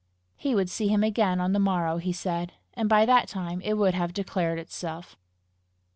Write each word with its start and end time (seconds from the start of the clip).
He 0.35 0.55
would 0.55 0.71
see 0.71 0.87
him 0.87 1.03
again 1.03 1.39
on 1.39 1.51
the 1.53 1.59
morrow, 1.59 1.97
he 1.97 2.11
said, 2.11 2.53
and 2.73 2.89
by 2.89 3.05
that 3.05 3.27
time 3.27 3.61
it 3.61 3.73
would 3.75 3.93
have 3.93 4.13
declared 4.15 4.57
itself. 4.57 5.15